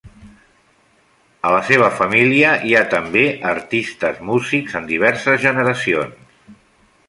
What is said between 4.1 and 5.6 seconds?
músics en diverses